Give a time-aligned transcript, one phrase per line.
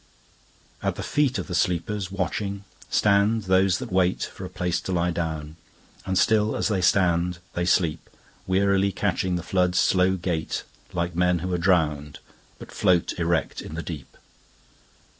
[0.81, 5.11] At the feet of the sleepers, watching, Stand those that waitFor a place to lie
[5.11, 5.57] down;
[6.07, 8.09] and still as they stand, they sleep,
[8.47, 12.17] Wearily catchingThe flood's slow gaitLike men who are drowned,
[12.57, 14.17] but float erect in the deep.